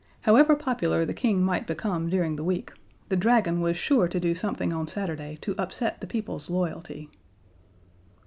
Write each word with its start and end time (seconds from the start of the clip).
However 0.21 0.55
popular 0.55 1.05
the 1.05 1.13
King 1.13 1.43
might 1.43 1.67
become 1.67 2.09
during 2.09 2.35
the 2.35 2.43
week, 2.43 2.71
the 3.09 3.15
Dragon 3.15 3.61
was 3.61 3.77
sure 3.77 4.07
to 4.07 4.19
do 4.19 4.33
something 4.33 4.73
on 4.73 4.87
Saturday 4.87 5.37
to 5.41 5.53
upset 5.59 6.01
the 6.01 6.07
people's 6.07 6.49
loyalty. 6.49 7.11